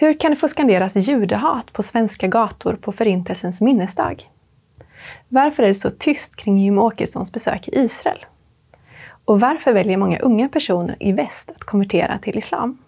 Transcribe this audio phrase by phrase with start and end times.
[0.00, 4.30] Hur kan det få skanderas judehat på svenska gator på Förintelsens minnesdag?
[5.28, 8.26] Varför är det så tyst kring Jim Åkessons besök i Israel?
[9.24, 12.78] Och varför väljer många unga personer i väst att konvertera till islam?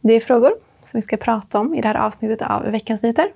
[0.00, 0.52] Det är frågor
[0.82, 3.28] som vi ska prata om i det här avsnittet av Veckans nyheter.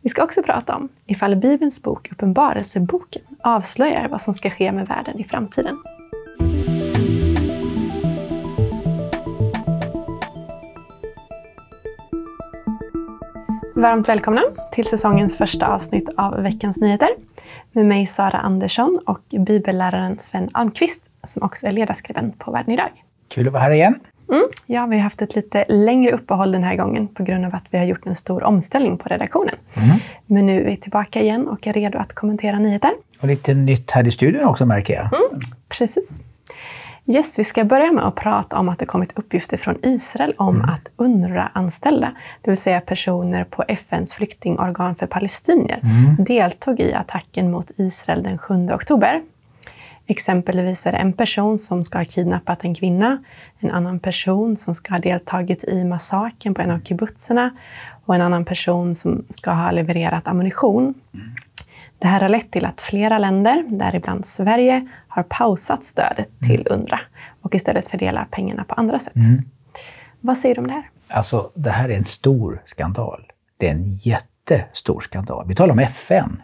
[0.00, 4.88] Vi ska också prata om ifall Bibelns bok Uppenbarelseboken avslöjar vad som ska ske med
[4.88, 5.78] världen i framtiden.
[13.80, 17.08] Varmt välkomna till säsongens första avsnitt av Veckans nyheter
[17.72, 22.90] med mig Sara Andersson och bibelläraren Sven Almqvist som också är ledarskribent på Världen idag.
[23.28, 24.00] Kul att vara här igen.
[24.30, 27.54] Mm, ja, vi har haft ett lite längre uppehåll den här gången på grund av
[27.54, 29.54] att vi har gjort en stor omställning på redaktionen.
[29.74, 29.96] Mm.
[30.26, 32.92] Men nu är vi tillbaka igen och är redo att kommentera nyheter.
[33.20, 35.04] Och lite nytt här i studion också märker jag.
[35.04, 36.20] Mm, precis.
[37.10, 40.56] Yes, vi ska börja med att prata om att det kommit uppgifter från Israel om
[40.56, 40.70] mm.
[40.70, 46.16] att UNRWA-anställda, det vill säga personer på FNs flyktingorgan för palestinier, mm.
[46.24, 49.22] deltog i attacken mot Israel den 7 oktober.
[50.06, 53.24] Exempelvis är det en person som ska ha kidnappat en kvinna,
[53.58, 57.50] en annan person som ska ha deltagit i massakern på en av kibbutzerna
[58.04, 60.94] och en annan person som ska ha levererat ammunition.
[61.14, 61.30] Mm.
[62.00, 66.48] Det här har lett till att flera länder, däribland Sverige, har pausat stödet mm.
[66.48, 67.00] till UNRWA
[67.42, 69.16] och istället fördelar pengarna på andra sätt.
[69.16, 69.42] Mm.
[70.20, 70.90] Vad säger du om det här?
[71.08, 73.32] Alltså, det här är en stor skandal.
[73.56, 75.44] Det är en jättestor skandal.
[75.48, 76.42] Vi talar om FN,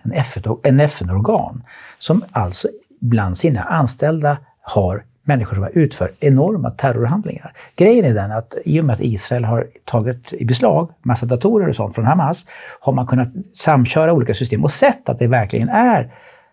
[0.62, 1.62] en FN-organ
[1.98, 2.68] som alltså
[3.00, 7.52] bland sina anställda har människor som har utfört enorma terrorhandlingar.
[7.76, 11.68] Grejen är den att i och med att Israel har tagit i beslag massa datorer
[11.68, 12.46] och sånt från Hamas
[12.80, 16.10] har man kunnat samköra olika system och sett att det verkligen är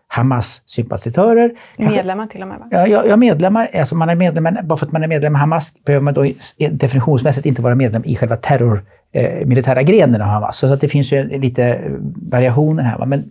[0.08, 1.52] Hamas-sympatisörer.
[1.78, 2.60] Medlemmar till och med?
[2.60, 2.68] Va?
[2.72, 3.70] Ja, ja, medlemmar.
[3.74, 6.26] Alltså man är medlem, bara för att man är medlem i Hamas behöver man då
[6.70, 10.58] definitionsmässigt inte vara medlem i själva terror, eh, militära grenen av Hamas.
[10.58, 11.82] Så att det finns ju lite
[12.16, 12.98] variationer här.
[12.98, 13.06] Va?
[13.06, 13.24] Men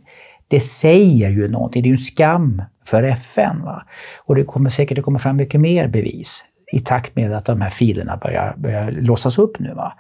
[0.49, 1.83] det säger ju någonting.
[1.83, 3.63] Det är ju en skam för FN.
[3.65, 3.83] Va?
[4.19, 7.61] Och det kommer säkert att komma fram mycket mer bevis i takt med att de
[7.61, 9.75] här filerna börjar, börjar låsas upp nu.
[9.75, 9.93] Va?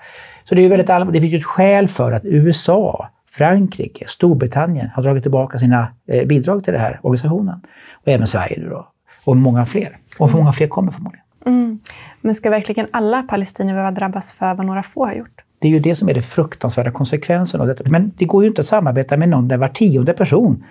[0.44, 1.12] Så det är väldigt allvarligt.
[1.12, 6.26] Det finns ju ett skäl för att USA, Frankrike, Storbritannien har dragit tillbaka sina eh,
[6.26, 7.60] bidrag till den här organisationen.
[7.92, 8.88] Och även Sverige nu då.
[9.24, 9.98] Och många fler.
[10.18, 11.24] Och för många fler kommer förmodligen.
[11.46, 11.80] Mm.
[12.20, 15.40] Men ska verkligen alla palestinier behöva drabbas för vad några få har gjort?
[15.62, 17.84] Det är ju det som är den fruktansvärda konsekvensen av detta.
[17.86, 20.64] Men det går ju inte att samarbeta med någon där var tionde person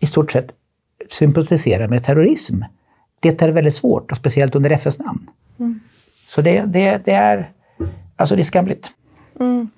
[0.00, 0.52] i stort sett
[1.10, 2.62] sympatiserar med terrorism.
[3.20, 5.30] Det är väldigt svårt, och speciellt under FNs namn.
[5.58, 5.80] Mm.
[6.28, 7.50] Så det, det, det, är,
[8.16, 8.90] alltså det är skamligt.
[9.40, 9.70] Mm.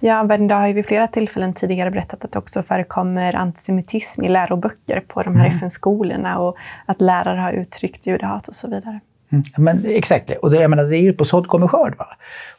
[0.00, 4.28] Ja, Världen har ju vid flera tillfällen tidigare berättat att det också förekommer antisemitism i
[4.28, 5.56] läroböcker på de här mm.
[5.56, 6.56] FN-skolorna och
[6.86, 9.00] att lärare har uttryckt judehat och så vidare.
[9.32, 9.44] Mm.
[9.56, 11.98] Men exakt, och det, jag menar, det är ju på sådd kommer skörd.
[11.98, 12.06] Va?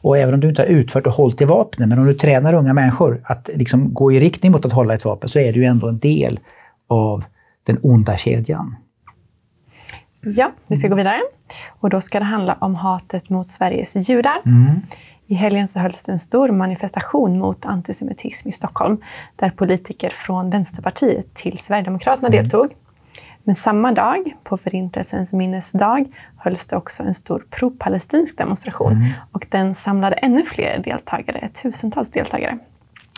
[0.02, 2.54] Och även om du inte har utfört och hållit i vapnen, men om du tränar
[2.54, 5.60] unga människor att liksom gå i riktning mot att hålla ett vapen, så är det
[5.60, 6.40] ju ändå en del
[6.88, 7.24] av
[7.64, 8.76] den onda kedjan.
[10.22, 11.20] Ja, vi ska gå vidare.
[11.80, 14.42] Och då ska det handla om hatet mot Sveriges judar.
[14.46, 14.82] Mm.
[15.28, 18.98] I helgen så hölls det en stor manifestation mot antisemitism i Stockholm,
[19.36, 22.44] där politiker från Vänsterpartiet till Sverigedemokraterna mm.
[22.44, 22.72] deltog.
[23.44, 26.06] Men samma dag, på Förintelsens minnesdag,
[26.38, 28.92] hölls det också en stor pro-palestinsk demonstration.
[28.92, 29.08] Mm.
[29.32, 32.58] Och den samlade ännu fler deltagare, tusentals deltagare.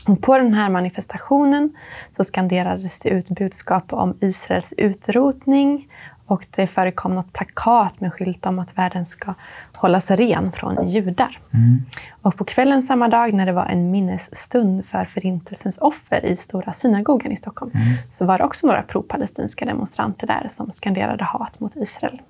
[0.07, 1.73] Och på den här manifestationen
[2.17, 5.87] så skanderades det ut budskap om Israels utrotning
[6.27, 9.33] och det förekom något plakat med skylt om att världen ska
[9.73, 11.39] hållas ren från judar.
[11.53, 11.81] Mm.
[12.21, 16.73] Och på kvällen samma dag när det var en minnesstund för Förintelsens offer i Stora
[16.73, 17.87] synagogan i Stockholm mm.
[18.09, 22.21] så var det också några pro-palestinska demonstranter där som skanderade hat mot Israel.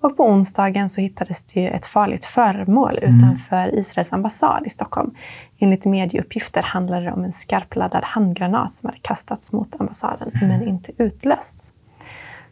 [0.00, 3.16] Och på onsdagen så hittades det ett farligt föremål mm.
[3.16, 5.14] utanför Israels ambassad i Stockholm.
[5.58, 10.48] Enligt medieuppgifter handlade det om en skarpladdad handgranat som hade kastats mot ambassaden mm.
[10.48, 11.72] men inte utlösts.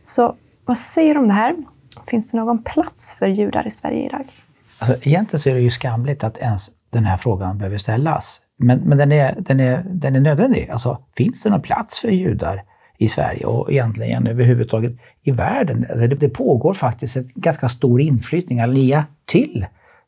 [0.04, 0.34] Så
[0.66, 1.56] vad säger du om det här?
[2.06, 4.24] Finns det någon plats för judar i Sverige idag?
[4.78, 8.40] Alltså, egentligen så är det ju skamligt att ens den här frågan behöver ställas.
[8.56, 10.70] Men, men den, är, den, är, den är nödvändig.
[10.70, 12.62] Alltså, finns det någon plats för judar
[12.98, 14.92] i Sverige och egentligen överhuvudtaget
[15.22, 15.86] i världen.
[15.90, 19.66] Alltså det, det pågår faktiskt en ganska stor inflyttning, alia, till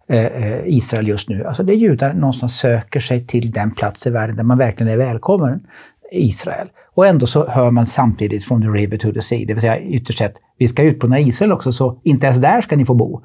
[0.08, 1.44] eh, eh, Israel just nu.
[1.44, 4.93] Alltså det är judar någonstans söker sig till den plats i världen där man verkligen
[4.93, 5.66] är välkommen,
[6.12, 6.69] Israel.
[6.99, 9.81] Och ändå så hör man samtidigt från the river to the sea, det vill säga
[9.81, 13.23] ytterst sett, vi ska utplåna Israel också, så inte ens där ska ni få bo.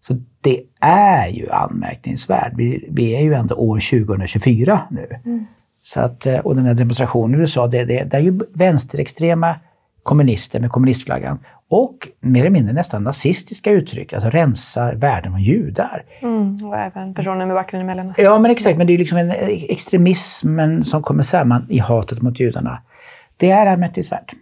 [0.00, 2.52] Så det är ju anmärkningsvärt.
[2.56, 5.06] Vi, vi är ju ändå år 2024 nu.
[5.24, 5.46] Mm.
[5.82, 9.54] Så att, eh, och den här demonstrationen du sa, det, det, det är ju vänsterextrema
[10.02, 16.04] kommunister med kommunistflaggan och mer eller mindre nästan nazistiska uttryck, alltså rensa världen från judar.
[16.22, 18.24] Mm, och även personer med bakgrund i Mellanöstern.
[18.24, 18.78] Ja, men exakt.
[18.78, 19.30] Men det är liksom en
[19.68, 22.78] extremismen som kommer samman i hatet mot judarna.
[23.36, 24.32] Det är anmärkningsvärt.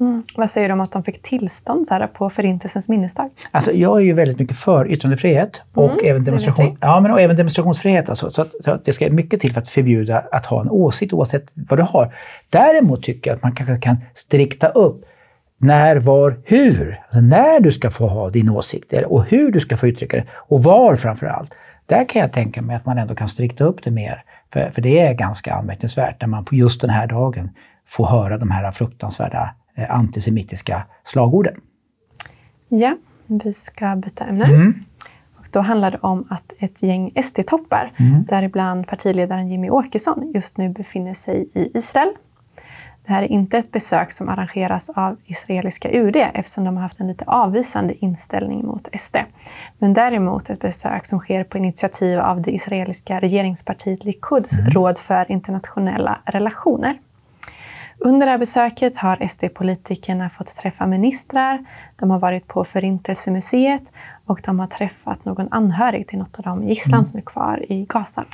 [0.00, 0.22] Mm.
[0.36, 3.30] Vad säger du om att de fick tillstånd så här, på Förintelsens minnesdag?
[3.50, 7.20] Alltså, jag är ju väldigt mycket för yttrandefrihet och, Mm, även, demonstration, ja, men och
[7.20, 8.08] även demonstrationsfrihet.
[8.08, 10.70] Alltså, så, att, så att det ska mycket till för att förbjuda att ha en
[10.70, 12.14] åsikt oavsett vad du har.
[12.50, 15.04] Däremot tycker jag att man kanske kan strikta upp
[15.58, 17.00] när, var, hur.
[17.04, 20.24] Alltså när du ska få ha din åsikt och hur du ska få uttrycka det
[20.32, 21.54] och var framför allt.
[21.86, 24.22] Där kan jag tänka mig att man ändå kan strikta upp det mer.
[24.52, 27.50] För, för det är ganska anmärkningsvärt när man på just den här dagen
[27.88, 31.54] får höra de här fruktansvärda eh, antisemitiska slagorden.
[32.68, 32.96] Ja,
[33.26, 34.44] vi ska byta ämne.
[34.44, 34.84] Mm.
[35.38, 38.24] Och då handlar det om att ett gäng SD-toppar, Mm.
[38.28, 42.08] däribland partiledaren Jimmy Åkesson, just nu befinner sig i Israel.
[43.06, 47.00] Det här är inte ett besök som arrangeras av israeliska UD eftersom de har haft
[47.00, 49.16] en lite avvisande inställning mot SD.
[49.78, 55.32] Men däremot ett besök som sker på initiativ av det israeliska regeringspartiet Likuds råd för
[55.32, 56.98] internationella relationer.
[58.00, 61.64] Under det här besöket har SD-politikerna fått träffa ministrar,
[61.96, 63.82] de har varit på Förintelsemuseet
[64.26, 67.86] och de har träffat någon anhörig till något av de gisslan som är kvar i
[67.88, 68.24] Gaza.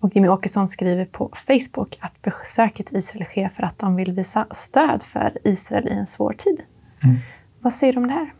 [0.00, 4.12] Och Jimmy Åkesson skriver på Facebook att besöket i Israel sker för att de vill
[4.12, 6.62] visa stöd för Israel i en svår tid.
[7.60, 8.32] Vad säger du om det här?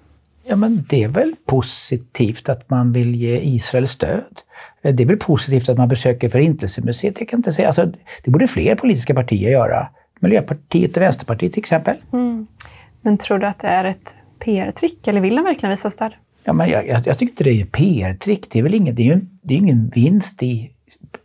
[0.44, 4.40] Ja, men det är väl positivt att man vill ge Israel stöd.
[4.82, 7.18] Det är väl positivt att man besöker Förintelsemuseet.
[7.18, 7.68] Jag kan inte säga.
[7.68, 7.92] Alltså,
[8.24, 9.88] det borde fler politiska partier göra.
[10.20, 11.96] Miljöpartiet och Vänsterpartiet till exempel.
[13.02, 16.12] Men tror du att det är ett PR-trick eller vill de verkligen visa stöd?
[16.44, 18.46] Ja, men jag, jag, jag tycker inte det är ett PR-trick.
[18.50, 20.70] Det är väl ingen, det är ju, det är ingen vinst i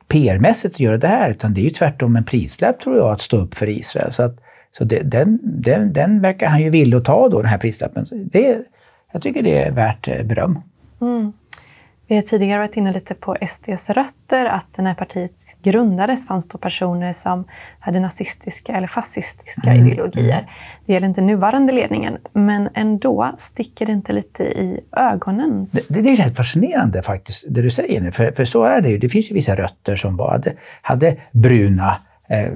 [0.07, 3.21] PR-mässigt att göra det här, utan det är ju tvärtom en prislapp tror jag att
[3.21, 4.11] stå upp för Israel.
[4.11, 4.39] Så, att,
[4.71, 8.05] så det, den, den, den verkar han ju villig att ta då, den här prislappen.
[8.05, 8.63] Så Det,
[9.13, 10.59] jag tycker det är värt eh, beröm.
[12.07, 16.57] Vi har tidigare varit inne lite på SDs rötter, att när partiet grundades fanns då
[16.57, 17.45] personer som
[17.79, 20.51] hade nazistiska eller fascistiska ideologier.
[20.85, 25.67] Det gäller inte nuvarande ledningen, men ändå sticker det inte lite i ögonen.
[25.71, 28.11] Det, det är rätt fascinerande faktiskt, det du säger nu.
[28.11, 28.97] För, för så är det ju.
[28.97, 31.97] Det finns ju vissa rötter som bara hade, hade bruna,
[32.29, 32.49] eh,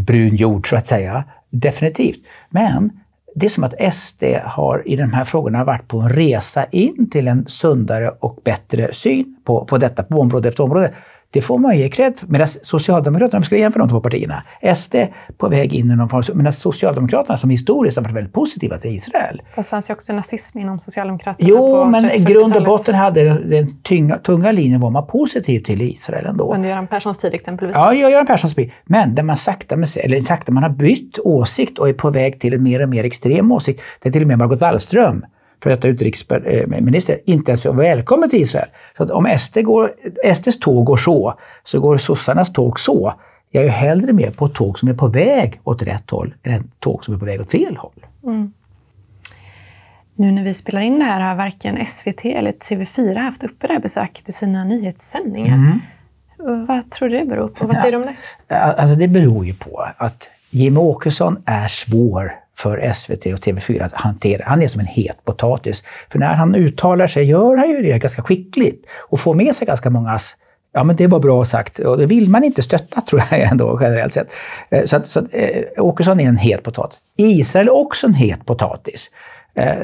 [0.00, 1.24] brun jord så att säga.
[1.50, 2.26] Definitivt.
[2.50, 3.00] Men
[3.38, 7.10] det är som att SD har i de här frågorna varit på en resa in
[7.10, 10.92] till en sundare och bättre syn på, på detta på område efter område.
[11.36, 12.26] Det får man ge cred för.
[12.26, 14.42] Medan Socialdemokraterna, om vi skulle jämföra de två partierna,
[14.74, 14.94] SD
[15.38, 18.94] på väg in i någon form, medan Socialdemokraterna som historiskt har varit väldigt positiva till
[18.94, 19.42] Israel.
[19.54, 21.48] Fast det fanns ju också nazism inom Socialdemokraterna.
[21.48, 22.66] Jo, på men 30- i grund och 40-talet.
[22.66, 26.54] botten hade den, den tunga, linjen var man positiv till Israel ändå.
[26.54, 27.76] Under Göran Perssons tid exempelvis.
[27.76, 28.72] Ja, jag Göran Perssons by.
[28.84, 32.40] Men där man sakta, med, eller sakta man har bytt åsikt och är på väg
[32.40, 33.82] till en mer och mer extrem åsikt.
[34.02, 35.24] Där till och med Margot Wallström,
[35.62, 38.68] för detta utrikesminister, inte ens var välkommen till Israel.
[38.96, 39.92] Så att om SD går,
[40.34, 43.14] SDs tåg går så, så går sossarnas tåg så.
[43.50, 46.34] Jag är ju hellre med på ett tåg som är på väg åt rätt håll
[46.42, 48.06] än ett tåg som är på väg åt fel håll.
[50.14, 53.72] Nu när vi spelar in det här har varken SVT eller TV4 haft uppe det
[53.72, 55.54] här besöket i sina nyhetssändningar.
[55.54, 55.80] Mm.
[56.66, 57.66] Vad tror du det beror på?
[57.66, 58.14] Vad säger du om
[58.48, 58.56] det?
[58.56, 63.92] Alltså det beror ju på att Jimmie Åkesson är svår för SVT och TV4 att
[63.92, 64.42] hantera.
[64.46, 65.84] Han är som en het potatis.
[66.12, 69.66] För när han uttalar sig gör han ju det ganska skickligt och får med sig
[69.66, 70.18] ganska många
[70.72, 71.78] Ja, men det var bra sagt.
[71.78, 74.32] Och det vill man inte stötta, tror jag ändå generellt sett.
[74.70, 76.98] Eh, så att, så att eh, Åkesson är en het potatis.
[77.16, 79.10] Israel är också en het potatis.
[79.54, 79.76] Eh,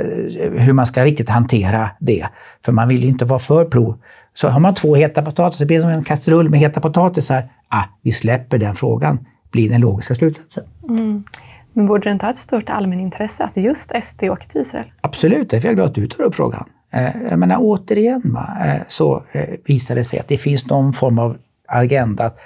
[0.52, 2.26] hur man ska riktigt hantera det.
[2.64, 3.99] För man vill ju inte vara för pro.
[4.35, 7.49] Så har man två heta potatisar, det blir som en kastrull med heta potatisar.
[7.69, 10.64] Ah, vi släpper den frågan, blir den logiska slutsatsen.
[10.88, 11.25] Mm.
[11.73, 14.93] Men borde det inte ha ett stort allmänintresse att just SD åker till Israel?
[15.00, 16.64] Absolut, därför är jag glad att du tar upp frågan.
[16.93, 20.93] Eh, jag menar återigen va, eh, så eh, visar det sig att det finns någon
[20.93, 21.37] form av
[21.67, 22.25] agenda.
[22.25, 22.41] att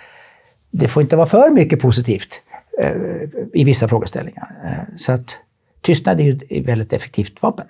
[0.71, 2.43] Det får inte vara för mycket positivt
[3.53, 4.49] i vissa frågeställningar.
[4.97, 5.39] Så att
[5.81, 7.67] tystnad är ju ett väldigt effektivt vapen.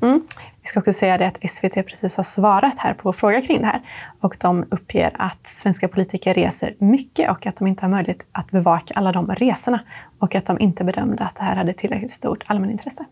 [0.00, 3.60] Vi ska också säga det att SVT precis har svarat här på vår fråga kring
[3.60, 3.82] det här.
[4.20, 8.50] Och de uppger att svenska politiker reser mycket och att de inte har möjlighet att
[8.50, 9.80] bevaka alla de resorna.
[10.18, 13.04] Och att de inte bedömde att det här hade tillräckligt stort allmänintresse.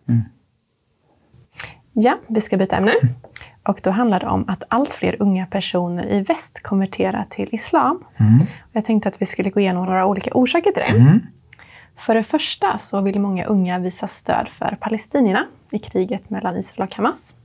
[1.92, 2.92] Ja, vi ska byta ämne.
[3.62, 8.04] Och då handlar det om att allt fler unga personer i väst konverterar till islam.
[8.72, 11.20] Jag tänkte att vi skulle gå igenom några olika orsaker till det.
[12.06, 16.88] För det första så vill många unga visa stöd för palestinierna i kriget mellan Israel
[16.88, 17.36] och Hamas.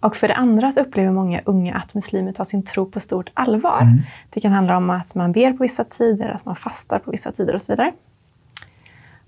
[0.00, 3.30] Och för det andra så upplever många unga att muslimer tar sin tro på stort
[3.34, 3.82] allvar.
[4.30, 7.32] Det kan handla om att man ber på vissa tider, att man fastar på vissa
[7.32, 7.92] tider och så vidare.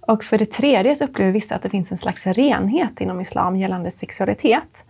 [0.00, 3.57] Och för det tredje så upplever vissa att det finns en slags renhet inom islam
[3.57, 4.87] gällande sexualitet.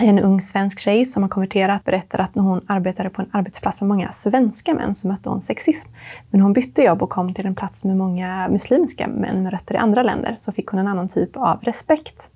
[0.00, 3.80] En ung svensk tjej som har konverterat berättar att när hon arbetade på en arbetsplats
[3.80, 5.90] med många svenska män så mötte hon sexism.
[6.30, 9.74] Men hon bytte jobb och kom till en plats med många muslimska män med rötter
[9.74, 12.30] i andra länder så fick hon en annan typ av respekt.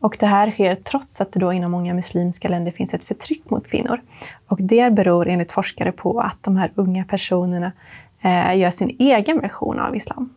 [0.00, 3.50] Och det här sker trots att det då inom många muslimska länder finns ett förtryck
[3.50, 4.00] mot kvinnor.
[4.48, 7.72] Och det beror enligt forskare på att de här unga personerna
[8.20, 10.34] eh, gör sin egen version av islam.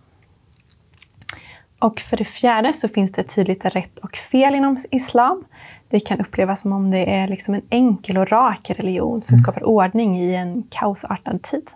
[1.80, 5.44] Och för det fjärde så finns det tydligt rätt och fel inom islam.
[5.90, 9.44] Det kan upplevas som om det är liksom en enkel och rak religion som mm.
[9.44, 11.70] skapar ordning i en kaosartad tid.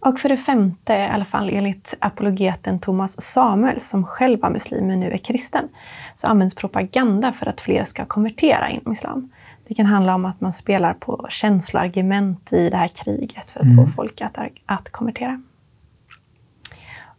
[0.00, 4.86] Och för det femte, i alla fall enligt apologeten Thomas Samuel, som själv var muslim
[4.86, 5.68] men nu är kristen,
[6.14, 9.30] så används propaganda för att fler ska konvertera inom islam.
[9.68, 13.66] Det kan handla om att man spelar på känsloargument i det här kriget för att
[13.66, 13.76] mm.
[13.76, 15.42] få folk att, att konvertera.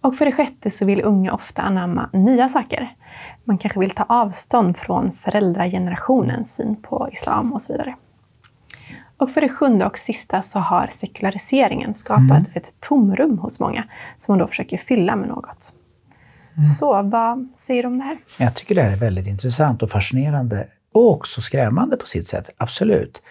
[0.07, 2.95] Och för det sjätte så vill unga ofta anamma nya saker.
[3.43, 7.95] Man kanske vill ta avstånd från föräldragenerationens syn på islam och så vidare.
[9.17, 12.51] Och för det sjunde och sista så har sekulariseringen skapat mm.
[12.53, 13.83] ett tomrum hos många
[14.19, 15.73] som man då försöker fylla med något.
[16.51, 16.61] Mm.
[16.61, 18.17] Så vad säger du om det här?
[18.37, 22.49] Jag tycker det här är väldigt intressant och fascinerande och också skrämmande på sitt sätt,
[22.57, 23.21] absolut.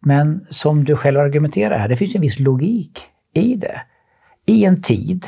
[0.00, 3.00] Men som du själv argumenterar här, det finns en viss logik
[3.34, 3.82] i det.
[4.46, 5.26] I en tid,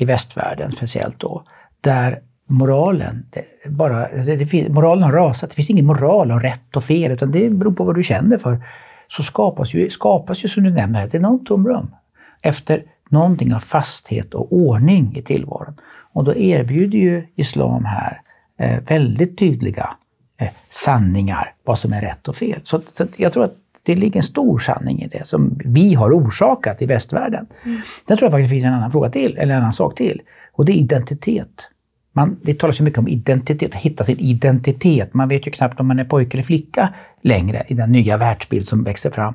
[0.00, 1.42] i västvärlden speciellt då,
[1.80, 5.50] där moralen, det bara, alltså det, moralen har rasat.
[5.50, 8.38] Det finns ingen moral och rätt och fel, utan det beror på vad du känner
[8.38, 8.62] för
[9.08, 11.94] så skapas ju, skapas ju som du nämner ett enormt tomrum
[12.42, 15.74] efter någonting av fasthet och ordning i tillvaron.
[16.12, 18.20] Och då erbjuder ju islam här
[18.58, 19.90] eh, väldigt tydliga
[20.38, 22.60] eh, sanningar, vad som är rätt och fel.
[22.64, 23.56] Så, så, jag tror att
[23.94, 27.46] det ligger en stor sanning i det som vi har orsakat i västvärlden.
[27.64, 27.80] Mm.
[28.06, 30.22] Där tror jag faktiskt det finns en annan fråga till, eller en annan sak till.
[30.52, 31.70] Och det är identitet.
[32.12, 35.14] Man, det talas så mycket om identitet, att hitta sin identitet.
[35.14, 38.68] Man vet ju knappt om man är pojke eller flicka längre i den nya världsbild
[38.68, 39.34] som växer fram.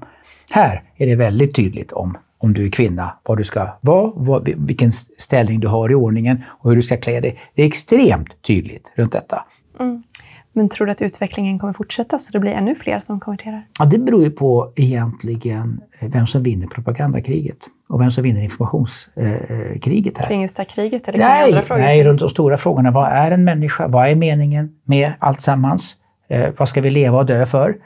[0.52, 4.50] Här är det väldigt tydligt om, om du är kvinna, vad du ska vara, vad,
[4.58, 7.40] vilken ställning du har i ordningen och hur du ska klä dig.
[7.56, 9.46] Det är extremt tydligt runt detta.
[9.80, 10.04] Mm.
[10.58, 13.68] Men tror du att utvecklingen kommer fortsätta så det blir ännu fler som konverterar?
[13.80, 17.58] Ja, det beror ju på egentligen vem som vinner propagandakriget
[17.90, 20.28] och vem som vinner informationskriget här.
[20.28, 21.08] Kring just det här kriget?
[21.08, 21.82] Eller nej, andra frågor?
[21.82, 22.92] nej, runt de stora frågorna.
[22.92, 23.88] Vad är en människa?
[23.88, 25.96] Vad är meningen med allt sammans?
[26.30, 27.78] Eh, vad ska vi leva och dö för?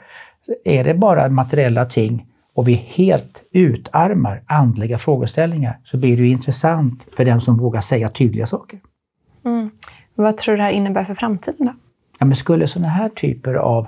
[0.64, 6.30] Är det bara materiella ting och vi helt utarmar andliga frågeställningar så blir det ju
[6.30, 8.80] intressant för den som vågar säga tydliga saker.
[9.44, 9.70] Mm.
[10.14, 11.72] Vad tror du det här innebär för framtiden då?
[12.20, 13.86] Ja, men skulle sådana här typer av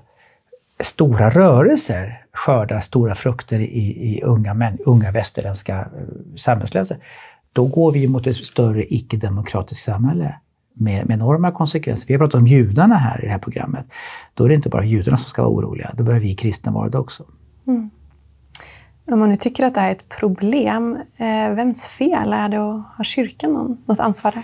[0.81, 6.97] stora rörelser skörda stora frukter i, i unga, män, unga västerländska eh, samhällsländer,
[7.53, 10.35] då går vi mot ett större icke-demokratiskt samhälle
[10.75, 12.09] med, med enorma konsekvenser.
[12.09, 13.87] Vi har pratat om judarna här i det här programmet.
[14.35, 16.89] Då är det inte bara judarna som ska vara oroliga, då behöver vi kristna vara
[16.89, 17.25] det också.
[17.67, 17.91] Mm.
[19.07, 22.61] Om man nu tycker att det här är ett problem, eh, vems fel är det
[22.61, 24.43] och har kyrkan någon, något ansvar där?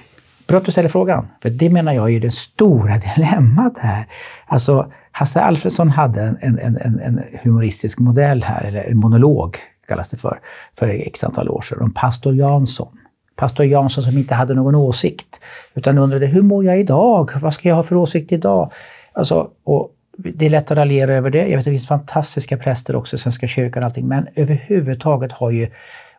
[0.49, 4.07] Bra att du ställer frågan, för det menar jag är det stora dilemmat här.
[4.47, 9.57] Alltså, Hasse Alfredsson hade en, en, en, en humoristisk modell här, eller en monolog
[9.89, 10.41] kallas det för,
[10.79, 12.99] för x antal år sedan, om pastor Jansson.
[13.37, 15.41] Pastor Jansson som inte hade någon åsikt,
[15.75, 17.31] utan undrade hur mår jag idag?
[17.41, 18.73] Vad ska jag ha för åsikt idag?
[19.13, 21.39] Alltså, och det är lätt att raljera över det.
[21.39, 25.33] Jag vet att det finns fantastiska präster också i Svenska kyrkan och allting, men överhuvudtaget
[25.33, 25.71] har ju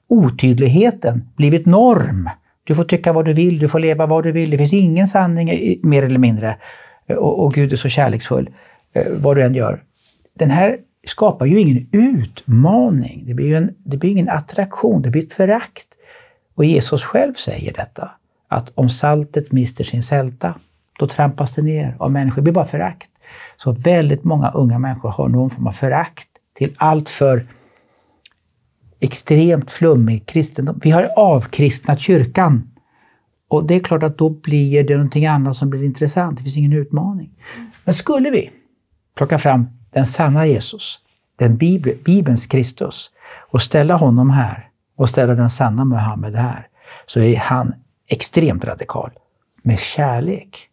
[0.07, 2.29] otydligheten blivit norm.
[2.69, 4.49] Du får tycka vad du vill, du får leva vad du vill.
[4.49, 6.55] Det finns ingen sanning mer eller mindre.
[7.07, 8.49] Eh, och, och Gud är så kärleksfull.
[8.93, 9.83] Eh, vad du än gör.
[10.33, 13.23] Den här skapar ju ingen utmaning.
[13.25, 15.88] Det blir ju en, det blir ingen attraktion, det blir ett förakt.
[16.55, 18.11] Och Jesus själv säger detta,
[18.47, 20.53] att om saltet mister sin sälta,
[20.99, 22.35] då trampas det ner av människor.
[22.35, 23.09] Det blir bara förakt.
[23.57, 27.45] Så väldigt många unga människor har någon form av förakt till allt för
[29.00, 30.79] extremt flummig kristendom.
[30.84, 32.72] Vi har avkristnat kyrkan.
[33.48, 36.38] Och det är klart att då blir det någonting annat som blir intressant.
[36.38, 37.29] Det finns ingen utmaning.
[37.86, 38.51] Men skulle vi
[39.15, 41.00] plocka fram den sanna Jesus,
[41.36, 43.12] den Bibel, Bibelns Kristus
[43.51, 46.68] och ställa honom här och ställa den sanna Muhammed här,
[47.06, 47.74] så är han
[48.08, 49.12] extremt radikal
[49.63, 50.68] med kärlek.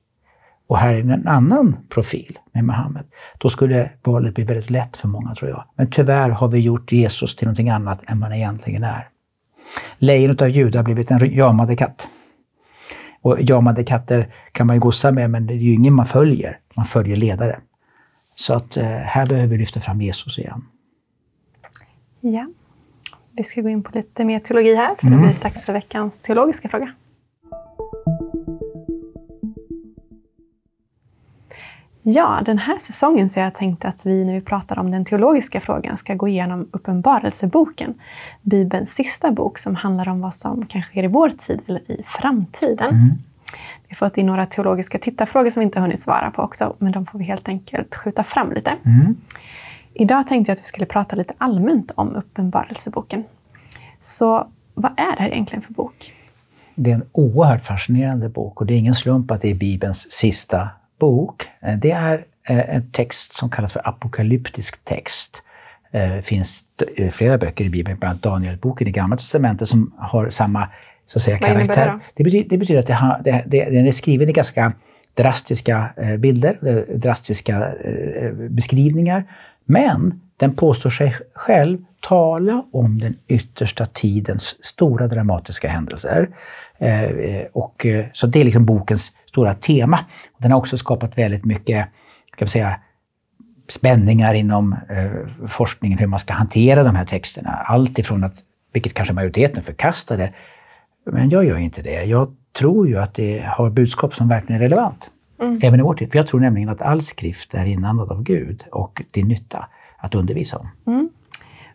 [0.66, 3.04] Och här är en annan profil med Muhammed.
[3.38, 5.64] Då skulle valet bli väldigt lätt för många, tror jag.
[5.75, 9.08] Men tyvärr har vi gjort Jesus till någonting annat än vad han egentligen är.
[9.99, 12.08] Lejonet av Juda har blivit en jamade katt.
[13.23, 16.58] Och jamade katter kan man ju gossa med, men det är ju ingen man följer.
[16.76, 17.61] Man följer ledare.
[18.35, 20.64] Så att eh, här behöver vi lyfta fram Jesus igen.
[22.20, 22.46] Ja.
[23.32, 25.23] Vi ska gå in på lite mer teologi här, för mm.
[25.23, 26.92] det blir dags för veckans teologiska fråga.
[32.08, 35.04] Ja, den här säsongen så har jag tänkt att vi när vi pratar om den
[35.04, 37.94] teologiska frågan ska gå igenom Uppenbarelseboken.
[38.42, 42.02] Bibelns sista bok som handlar om vad som kan ske i vår tid eller i
[42.04, 42.88] framtiden.
[42.88, 43.12] Mm.
[43.88, 46.92] Vi har fått in några teologiska tittarfrågor som vi inte hunnit svara på också, men
[46.92, 48.72] de får vi helt enkelt skjuta fram lite.
[48.84, 49.16] Mm.
[49.94, 53.25] Idag tänkte jag att vi skulle prata lite allmänt om Uppenbarelseboken.
[54.00, 56.12] Så vad är det här egentligen för bok?
[56.75, 60.12] Det är en oerhört fascinerande bok och det är ingen slump att det är Bibelns
[60.12, 61.48] sista bok.
[61.60, 65.42] Eh, det är eh, en text som kallas för apokalyptisk text.
[65.92, 66.64] Det eh, finns
[67.12, 70.68] flera böcker i Bibeln, bland annat Danielboken i Gamla Testamentet som har samma
[71.06, 71.86] så att säga, karaktär.
[71.86, 74.72] Det, det, betyder, det betyder att det, det, det, den är skriven i ganska
[75.14, 77.72] drastiska bilder, drastiska
[78.50, 79.24] beskrivningar.
[79.64, 86.28] Men den påstår sig själv tala om den yttersta tidens stora dramatiska händelser.
[87.52, 89.99] Och, så det är liksom bokens stora tema.
[90.38, 91.88] Den har också skapat väldigt mycket,
[92.33, 92.80] ska vi säga,
[93.68, 97.50] spänningar inom eh, forskningen, hur man ska hantera de här texterna.
[97.50, 98.35] Allt ifrån att,
[98.73, 100.33] vilket kanske majoriteten förkastade,
[101.11, 102.04] men jag gör inte det.
[102.04, 105.11] Jag tror ju att det har budskap som verkligen är relevant.
[105.40, 105.61] Mm.
[105.62, 106.12] Även i vår tid.
[106.12, 109.68] För jag tror nämligen att all skrift är inandad av Gud och till nytta
[109.99, 110.68] att undervisa om.
[110.87, 111.09] Mm.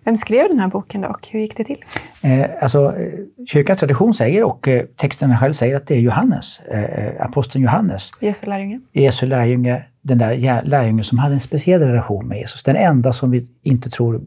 [0.03, 1.83] Vem skrev den här boken då och hur gick det till?
[2.21, 3.13] Eh, alltså, eh,
[3.47, 8.11] kyrkans tradition säger, och eh, texten själv säger, att det är Johannes, eh, aposteln Johannes.
[8.19, 8.79] Jesu lärjunge.
[8.91, 12.63] Jesu lärjunge, den där lärjungen som hade en speciell relation med Jesus.
[12.63, 14.21] Den enda som vi inte tror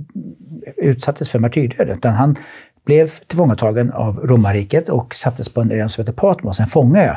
[0.76, 1.96] utsattes för martyrdöden.
[1.96, 2.36] Utan han
[2.84, 7.16] blev tillfångatagen av romarriket och sattes på en ö som heter Patmos, en fångö.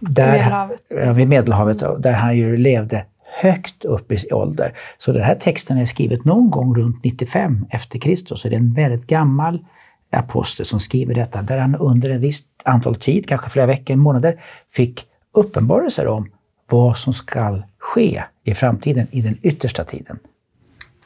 [0.00, 0.80] Där, Medelhavet.
[0.88, 3.04] Ja, vid Medelhavet, där han ju levde
[3.40, 4.72] högt upp i ålder.
[4.98, 8.40] Så den här texten är skriven någon gång runt 95 efter Kristus.
[8.40, 9.64] Så det är en väldigt gammal
[10.12, 14.40] apostel som skriver detta, där han under en visst antal tid, kanske flera veckor, månader,
[14.72, 16.30] fick uppenbarelser om
[16.70, 20.18] vad som ska ske i framtiden, i den yttersta tiden.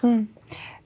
[0.03, 0.27] Mm.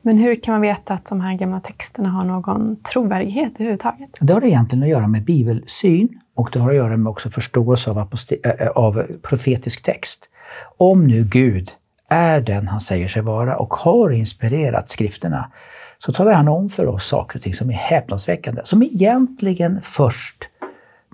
[0.02, 4.18] Men hur kan man veta att de här gamla texterna har någon trovärdighet överhuvudtaget?
[4.20, 7.90] Det har egentligen att göra med bibelsyn och det har att göra med också förståelse
[7.90, 8.08] av,
[8.74, 10.28] av profetisk text.
[10.76, 11.70] Om nu Gud
[12.08, 15.50] är den han säger sig vara och har inspirerat skrifterna,
[15.98, 20.36] så talar han om för oss saker och ting som är häpnadsväckande, som egentligen först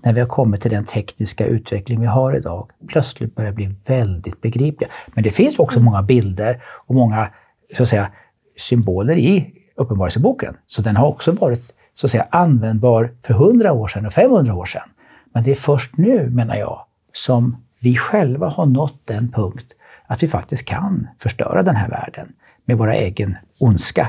[0.03, 4.41] när vi har kommit till den tekniska utveckling vi har idag, plötsligt börjar bli väldigt
[4.41, 4.91] begripliga.
[5.07, 7.29] Men det finns också många bilder och många
[7.77, 8.13] så att säga,
[8.59, 10.57] symboler i Uppenbarelseboken.
[10.67, 14.55] Så den har också varit så att säga, användbar för 100 år sedan och 500
[14.55, 14.89] år sedan.
[15.35, 19.67] Men det är först nu, menar jag, som vi själva har nått den punkt
[20.07, 22.33] att vi faktiskt kan förstöra den här världen
[22.65, 24.09] med våra egen ondska.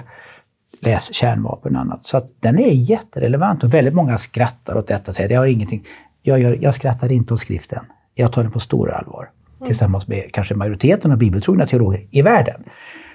[0.80, 2.04] Läs kärnvapen och annat.
[2.04, 5.46] Så att den är jätterelevant och väldigt många skrattar åt detta och säger det har
[5.46, 5.84] ingenting.
[6.22, 7.86] Jag, gör, jag skrattar inte åt skriften.
[8.14, 9.30] Jag tar den på stora allvar.
[9.58, 9.66] Mm.
[9.66, 12.64] Tillsammans med kanske majoriteten av bibeltrogna teologer i världen.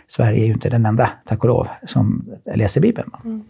[0.07, 3.11] Sverige är ju inte den enda, tack och lov, som läser Bibeln.
[3.25, 3.45] Mm.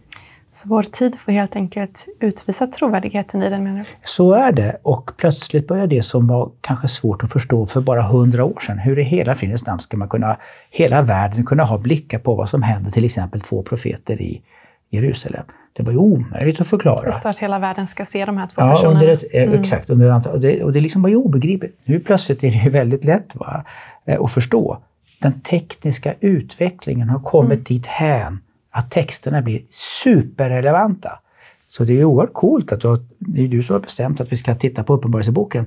[0.51, 3.85] Så vår tid får helt enkelt utvisa trovärdigheten i den menar du?
[4.03, 4.77] Så är det.
[4.83, 8.79] Och plötsligt börjar det som var kanske svårt att förstå för bara hundra år sedan.
[8.79, 10.37] Hur i hela fridens namn ska man kunna,
[10.71, 14.41] hela världen kunna ha blickar på vad som händer till exempel två profeter i
[14.89, 15.43] Jerusalem.
[15.73, 17.05] Det var ju omöjligt att förklara.
[17.05, 18.99] Det står att hela världen ska se de här två ja, personerna.
[18.99, 19.61] Under ett, eh, mm.
[19.61, 19.89] Exakt.
[19.89, 21.79] Under, och, det, och det liksom var ju obegripligt.
[21.83, 23.63] Nu plötsligt är det ju väldigt lätt va,
[24.05, 24.77] eh, att förstå.
[25.19, 27.63] Den tekniska utvecklingen har kommit mm.
[27.63, 28.39] dit hän
[28.79, 31.19] att texterna blir superrelevanta.
[31.67, 34.31] Så det är oerhört coolt att du har, det är du som har bestämt att
[34.31, 35.65] vi ska titta på Uppenbarelseboken.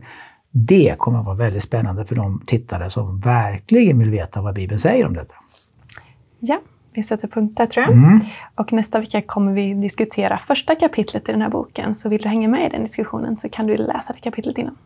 [0.51, 4.79] Det kommer att vara väldigt spännande för de tittare som verkligen vill veta vad Bibeln
[4.79, 5.35] säger om detta.
[6.38, 6.61] Ja,
[6.92, 7.92] vi sätter punkt där tror jag.
[7.92, 8.20] Mm.
[8.55, 11.94] Och nästa vecka kommer vi diskutera första kapitlet i den här boken.
[11.94, 14.77] Så vill du hänga med i den diskussionen så kan du läsa det kapitlet innan.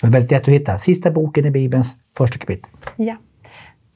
[0.00, 0.78] Det är väldigt lätt att hitta.
[0.78, 2.70] Sista boken i Bibelns första kapitel.
[2.96, 3.16] Ja.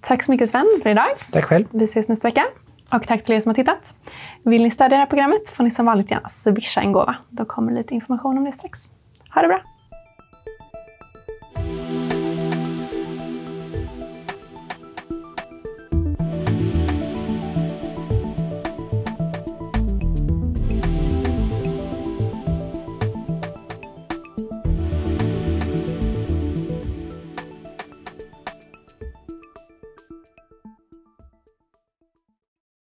[0.00, 1.08] Tack så mycket Sven för idag.
[1.32, 1.64] Tack själv.
[1.70, 2.44] Vi ses nästa vecka.
[2.92, 3.94] Och tack till er som har tittat.
[4.42, 7.16] Vill ni stödja det här programmet får ni som vanligt gärna swisha en gåva.
[7.30, 8.80] Då kommer lite information om det strax.
[9.34, 9.77] Ha det bra!